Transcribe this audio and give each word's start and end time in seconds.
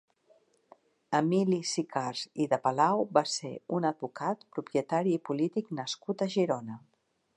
Emili 1.17 1.59
Sicars 1.71 2.23
i 2.45 2.49
de 2.53 2.59
Palau 2.63 3.05
va 3.17 3.23
ser 3.33 3.51
un 3.81 3.87
advocat, 3.91 4.47
propietari 4.57 5.15
i 5.19 5.21
polític 5.31 5.71
nascut 5.83 6.25
a 6.27 6.31
Girona. 6.39 6.81